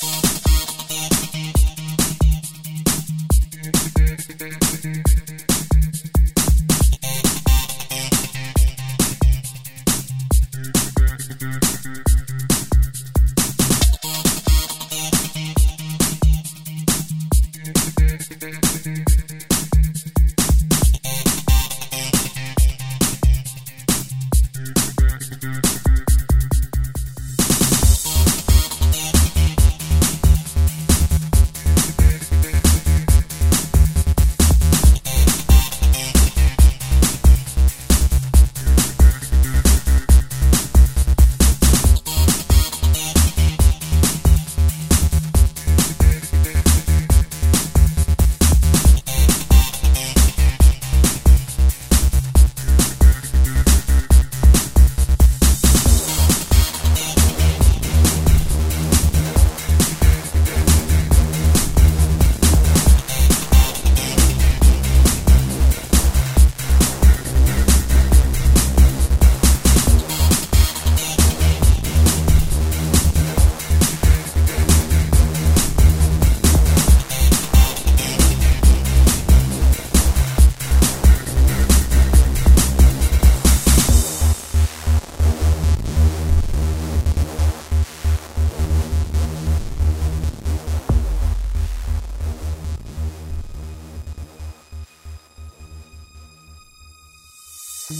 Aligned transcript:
About. 0.00 0.38
You 25.40 25.87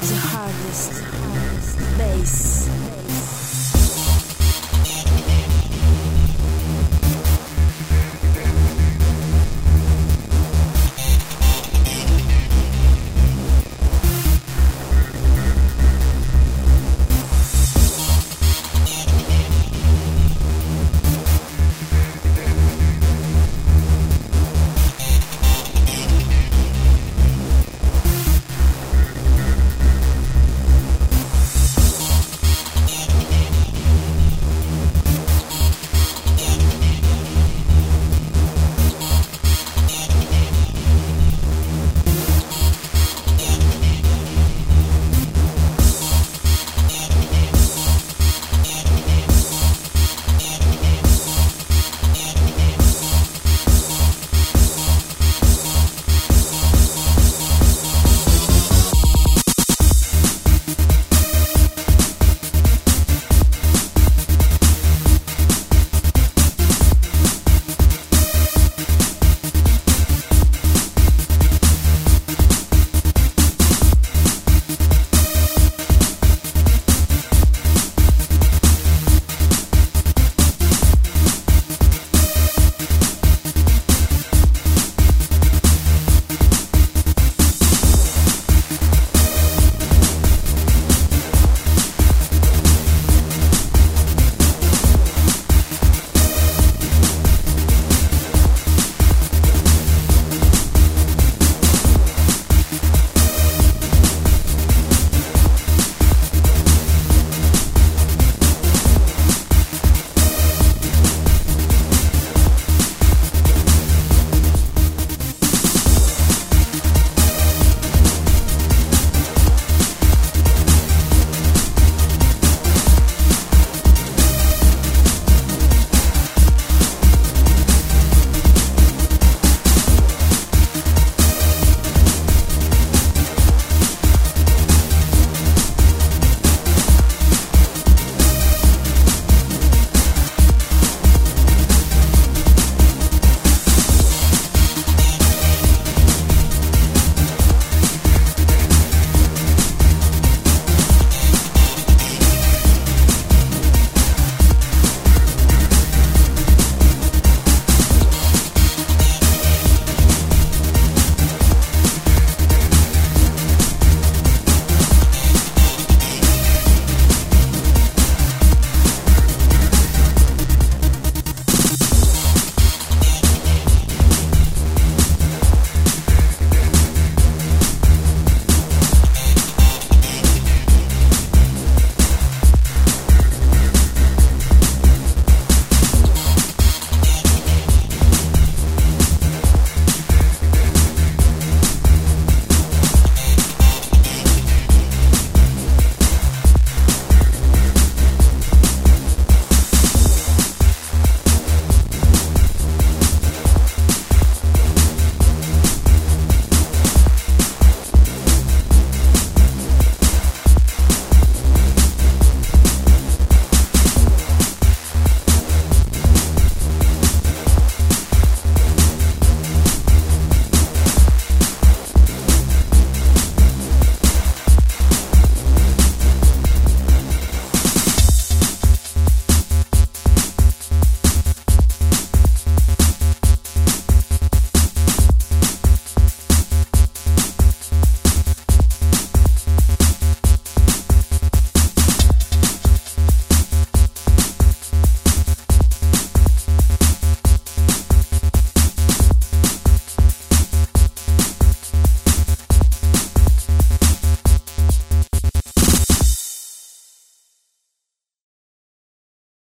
the 0.00 0.16
hardest 0.16 1.02
bass. 1.98 3.37